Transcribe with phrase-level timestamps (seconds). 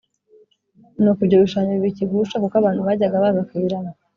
[1.01, 3.93] Nuko ibyo bishushanyo biba ikigusha kuko abantu bajyaga baza kubiramya